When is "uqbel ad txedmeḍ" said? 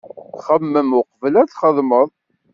0.99-2.07